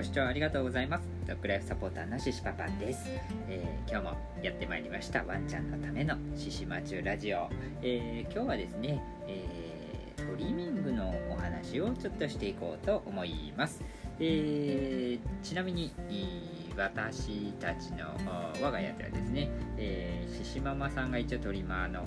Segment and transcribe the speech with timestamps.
[0.00, 1.06] ご視聴ありがとうございます。
[1.26, 3.04] ドッグライフサポーターのシシパパです、
[3.50, 5.22] えー、今日もやってまいりました。
[5.24, 7.50] ワンちゃんのためのシシマチュラジオ、
[7.82, 13.82] えー、今日はですね、えー、トリミングのお話をちょっとしていこうと思います、
[14.18, 15.92] えちなみに
[16.78, 18.06] 私たちの
[18.62, 22.06] 我が家ではですね、えー、シシママさんが一応トリマーの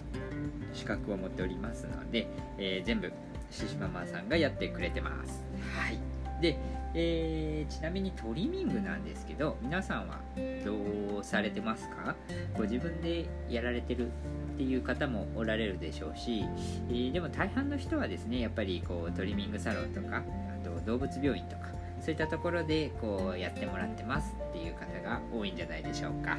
[0.73, 2.25] 資格を持っておりますので、
[2.57, 3.13] えー、全部
[3.51, 5.43] シシママさんがやってくれてます。
[5.77, 6.12] はい。
[6.41, 6.57] で、
[6.93, 10.19] えー、ちなみにトリミングなんですけど皆さんは
[10.65, 12.15] どうされてますか？
[12.55, 16.43] ご自分でやられてるっていう方もおられるでしょうし、
[16.89, 21.67] えー、でも大半の人はですねやっぱりこうトリミングサロンとかあと動物病院とか
[22.01, 26.37] そういったところでこうやってもらってますっていう方が多いんじゃないでしょうか。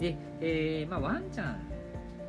[0.00, 1.60] で、えー、まあ、ワンちゃん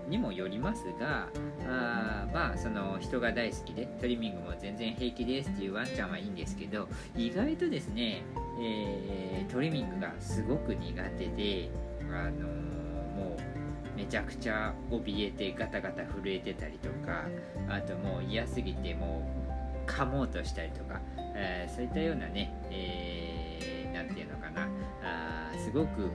[0.10, 1.30] にもよりますが
[1.68, 8.24] あまあその人が大好きでトリミングも全然平気ですっていうワンちゃんはいいんですけど意外とですね、
[8.60, 11.70] えー、トリミングがすごく苦手で
[12.12, 17.26] あのー、もうめちゃくちゃ怯えてガタガタ震えてたりとか
[17.70, 19.30] あともう嫌すぎても
[19.86, 21.00] う噛もうとしたりとか、
[21.36, 24.68] えー、そういったようなね、えー、て言うのかな
[25.04, 26.10] あすごく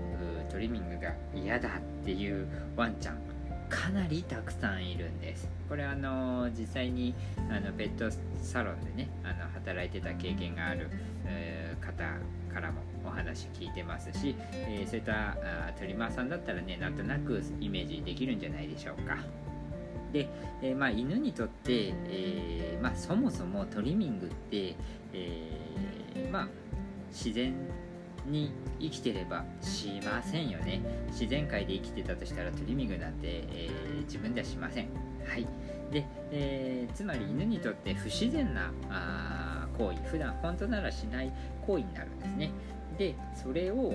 [0.51, 2.47] トリミングが嫌だっていう
[2.77, 3.34] ワンちゃん
[3.69, 5.49] かなりたくさんいるんです。
[5.69, 7.15] これあの実際に
[7.51, 10.89] あのペットサロンでねあの働いてた経験がある、
[11.27, 12.05] えー、方
[12.53, 19.17] からもお話聞いてますし、えー、そういったあトリマーさんだったらねなんとなくイメージできるんじゃないでしょうか。
[20.13, 20.29] で、
[20.63, 24.77] えー、まあ、犬にとって、えまあ、そもそもトリミングって、
[25.13, 26.49] えまあ、
[27.11, 27.53] 自然
[28.27, 30.81] に生きてればしませんよね。
[31.09, 34.89] 自然界で生きてたとしたらトリミングなんて、えー、自分ではしません。
[35.27, 35.47] はい。
[35.93, 41.33] で、えー、つまり犬にとって不自然なあ行為普段本当ならしない
[41.67, 42.51] 行為になるんですね。
[42.99, 43.93] でそれを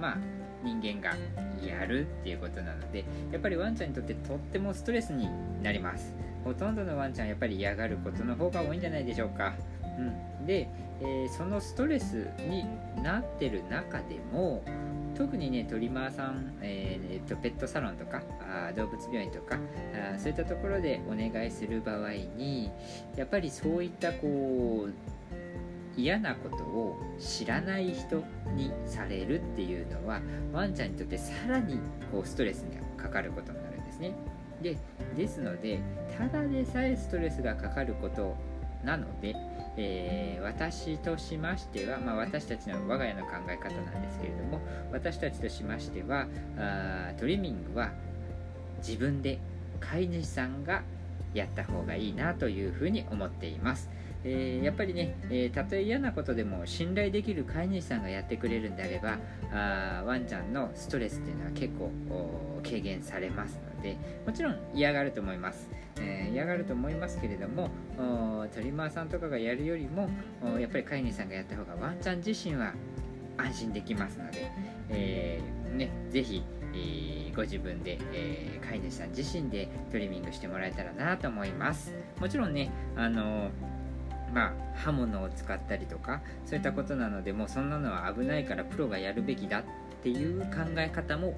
[0.00, 0.18] まあ
[0.64, 1.16] 人間が
[1.64, 5.28] やるっていうことなのでやっぱりワンちゃんにとってとってもストレスに
[5.62, 6.14] なります。
[6.44, 9.54] ほとんどのワンちゃんやっぱり嫌がることの方が多いんじゃないでしょうか。
[9.98, 10.12] うん、
[10.46, 10.68] で、
[11.00, 12.64] えー、そのストレスに
[13.02, 14.62] なってる中でも
[15.14, 19.58] 特にねトリマーさん、えー、えー、とペットサロンとかあ動物病院とか
[20.14, 22.70] あそういったところでお願いする場合に
[23.16, 24.92] やっぱりそういったこう
[25.96, 28.24] 嫌なことを知らない人
[28.54, 30.20] にされるっていうのは
[30.52, 31.78] ワンちゃんにとってさらに
[32.10, 34.14] こうストレスにかかることになるんですね。
[34.62, 34.78] で
[35.16, 35.80] ですので
[36.16, 38.36] ただでさえストレスがかかること
[38.84, 39.34] なので
[39.76, 44.60] えー、私としましては、まあ、私たちの我が家の考え方なんですけれども
[44.92, 46.26] 私たちとしましては
[46.58, 47.90] あトリミングは
[48.86, 49.38] 自分で
[49.80, 50.82] 飼い主さんが
[51.32, 53.88] やった方がいいなというふうに思っています。
[54.24, 59.18] えー、やっぱりね、えー、たとえ嫌なことでも信頼できる飼い主さんがやってくれるんであれば
[59.52, 61.90] あワンちゃんのストレスっていうのは結構
[62.62, 63.96] 軽減されますので
[64.26, 65.68] もちろん嫌がると思います、
[66.00, 67.70] えー、嫌がると思いますけれども
[68.54, 70.08] トリマーさんとかがやるよりも
[70.58, 72.72] やっぱり飼い主さんがやった方がワンちゃん自身は
[73.36, 74.50] 安心できますので、
[74.90, 76.42] えーね、ぜひ、
[76.74, 81.94] えー、ご自分で、えー、飼い主さん自身でトリミングしてもらえたらなと思います。
[82.20, 83.50] もちろんねあの
[84.32, 89.62] まあ、刃物を使ったりとかそういったことなのでもうそんなのは危ないからプロがやるべきだっ
[90.02, 90.48] ていう考
[90.78, 91.34] え方も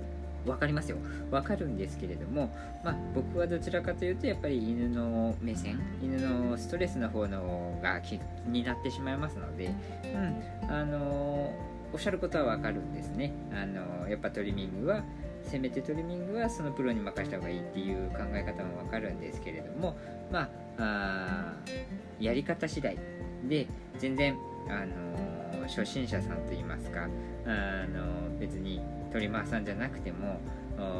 [0.46, 0.98] 分かりますよ。
[1.30, 9.70] 分かるんですけれども、まあ、僕はどちらかというとやっぱり犬の目線犬のストレスの方のが気になってしまいますので、
[10.66, 11.52] うんあの
[11.92, 15.04] おっしゃることは分かるんですね、あのやっぱトリミングは
[15.44, 19.96] せめてトリミングはそのプロに任した方がいいっていう考え方も分かるんですけれども
[20.32, 20.48] まあ
[20.78, 21.54] あ
[22.20, 22.98] やり方次第。
[23.48, 23.66] で
[23.98, 24.36] 全然、
[24.68, 27.08] あの初心者さんといいますか、
[27.46, 28.80] あの別に
[29.12, 30.40] トリマーさんじゃなくても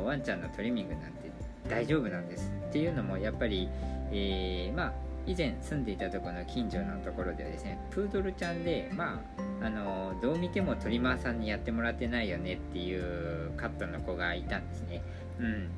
[0.05, 1.31] ワンちゃんのトリミングなんて
[1.69, 3.69] 大丈夫なんですっていうのもやっぱり、
[4.13, 4.93] えー、まあ
[5.27, 9.23] 以前住んでいたところの近所のところではですねプードルちゃんでま
[9.61, 15.03] ああのどう見てもトリマーさんにやってもらってないよねっていうカットの子がいたんですね。
[15.41, 15.69] うん。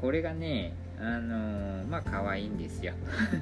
[0.00, 2.92] これがねあのー、まあ可愛いんですよ。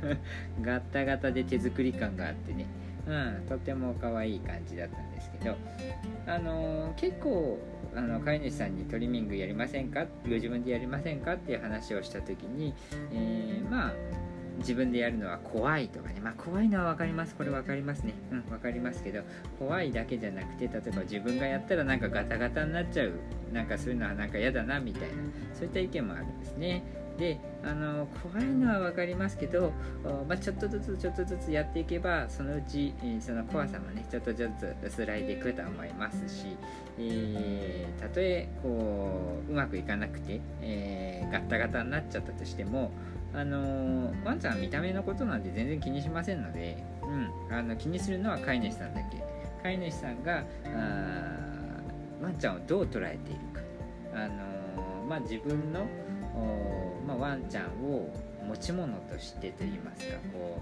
[0.62, 2.66] ガッタガタで手作り感があってね。
[3.06, 5.56] うんとても可愛い感じだったんですけど。
[6.26, 7.58] あのー、結構
[7.94, 10.06] あの飼い主さんにトリミングやりませんか？
[10.24, 11.34] ご自分でやりませんか？
[11.34, 12.74] っていう話をした時に、
[13.12, 13.92] えー、まあ
[14.58, 16.20] 自分でやるのは怖いとかね。
[16.20, 17.34] まあ怖いのは分かります。
[17.34, 18.14] これ分かりますね。
[18.30, 19.22] うん分かりますけど
[19.58, 23.12] 怖いだけじゃなくて例えば自分がやったらなんかガタガタになっちゃう。
[23.52, 25.14] なんかそういうのはなんか嫌だなみたいな。
[25.54, 26.82] そういった意見もあるんですね。
[27.18, 29.72] であの怖いのは分かりますけど、
[30.28, 36.56] まあ、ちょっとずつちょっとずつやっていけばそのうち、えー、その怖さもねちょっとずつ薄らいでいくと思いますし、
[36.98, 42.90] えー、たとえこううまくいかなくて、えー、ガタガタになっちゃったとしても
[43.34, 49.22] あのワンちゃん見た目のことなんて全然気にしませんので、うん、あの気にするのは飼い主さんだけ。
[49.62, 50.44] 飼い主さんが
[52.22, 53.60] ワンちゃんをどう捉えているか、
[54.14, 55.86] あのまあ、自分の
[57.06, 58.12] まあ、ワンちゃんを
[58.46, 60.60] 持ち物としてといいますかこ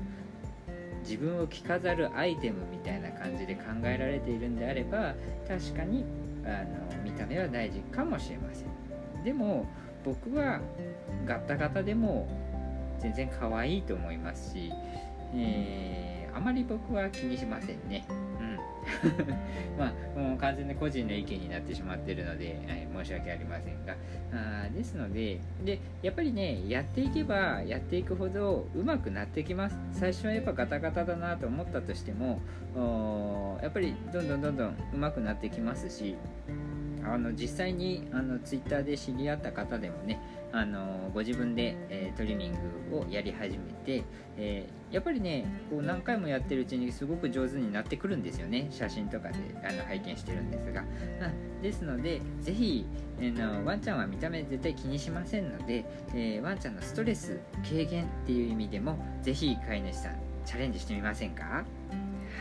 [0.68, 5.14] う自分を着飾るアイテムみたいな感じで考えられているんであれば
[5.48, 6.04] 確かに
[6.44, 9.24] あの見た目は大事かもしれません。
[9.24, 9.66] でも
[10.04, 10.60] 僕は
[11.24, 12.28] ガッタガタでも
[13.02, 14.72] 全然可愛いと思いますし、
[15.34, 18.04] えー、あまり僕は気にしませんね。
[19.78, 23.96] まあもう完全に個人の意見になってしまってるので、はい、申し訳ありませんが。
[24.32, 29.76] あですのででやっぱりねやっていけばやっていくほど上手くなってきます。
[29.92, 32.40] 最初はやっぱガタガタだなと思ったとしても
[33.62, 36.16] やっぱりどんどんどんどん上手くなってきますし
[37.04, 40.20] あの実際にあのツイッターで知り合った方でもね
[40.52, 42.52] あのご自分で、えー、トリミン
[42.90, 44.04] グをやり始めて、
[44.36, 48.68] えー、やっぱりねこう何回もやってるうちにすごく上手になってくるんですよね。
[48.70, 50.84] 写真とかであの拝見してるんですが、
[51.62, 52.86] ですので是非、
[53.18, 55.84] えー、のワンちゃんは見た目絶対気にしませんので、
[56.14, 61.64] えワンちゃんのストレス軽減っていう意味でも是非飼い主さんチャレンジしてみませんか？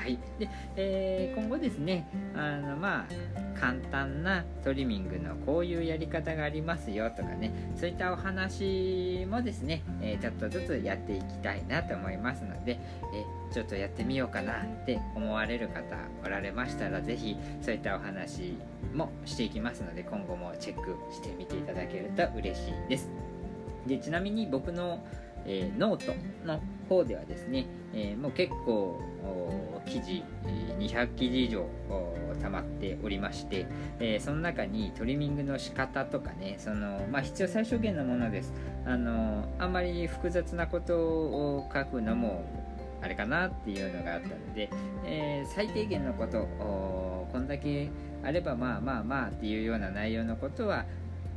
[0.01, 0.17] はい。
[0.39, 12.79] でえー、今後ですねあのまあ簡単なトリミングのこういうやり方がありますよとかねそういったお話もですね、えー、ちょっとずつやっていきたいなと思いますので、
[13.13, 15.95] え、ちょっとやってみようかなって思われる方
[16.25, 18.55] おられましたら是非そういったお話
[18.95, 23.09] もしていきますので今後もチェックしてみていただけると嬉しいです。
[23.85, 25.03] でちなみに僕の
[25.45, 26.13] えー、ノート
[26.45, 28.99] の方ではですね、えー、もう結構
[29.85, 30.23] 記事
[30.79, 31.65] 200記事以上
[32.41, 33.65] 溜まっておりまして、
[33.99, 38.53] えー、その中にトリミングの仕方とかねその、まあ、必要最小限のものです。
[38.85, 42.43] あのあんまり複雑なことを書くのも
[43.01, 44.69] あれかなっていうのがあったので、
[45.05, 46.47] え、最低限のこと
[47.31, 47.89] こんだけ
[48.23, 50.85] あればまあまあまあっていうような内容のことは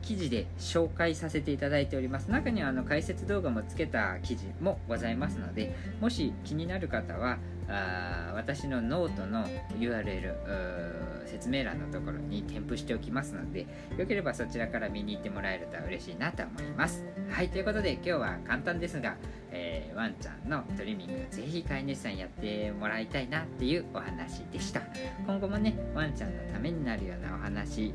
[0.04, 2.30] 記事で紹介させていただいております。
[2.30, 7.38] 中にはあの解説動画もつけた記事もございますのでもし気になる方は
[7.68, 9.46] あ私のノートの
[9.78, 13.66] URL 説明欄のところに添付しておきますので
[13.96, 17.04] よければそちらから見に行ってもらえると嬉しいなと思います。
[17.30, 19.16] はいということで今日は簡単ですが、
[19.50, 24.82] えー、ワンちゃんのトリミングぜひ飼い主さんやってもらいたいなっていうお話でした。
[25.26, 27.92] 今後もねワンちゃんのためになるようなお話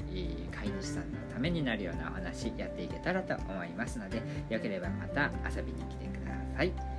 [0.52, 6.99] 飼い主さんのためになるようなお話やっていけたらと思いますのでよければまた遊びに来てください。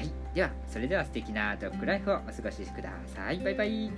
[0.00, 3.38] はい、ではそれでは素敵なドッグライフをお過ごしください。
[3.40, 3.90] バイバイ。